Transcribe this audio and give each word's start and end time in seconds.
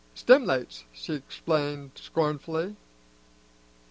"Stim'lates," 0.15 0.85
she 0.91 1.13
explained 1.13 1.91
scornfully. 1.93 2.75